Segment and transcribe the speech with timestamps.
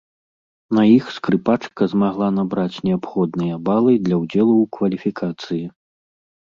[0.77, 5.65] На іх скрыпачка змагла набраць неабходныя балы для ўдзелу ў кваліфікацыі.